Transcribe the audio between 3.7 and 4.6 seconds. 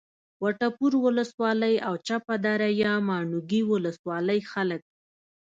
ولسوالۍ